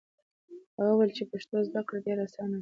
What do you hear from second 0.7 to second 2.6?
هغه وویل چې پښتو زده کړه ډېره اسانه ده.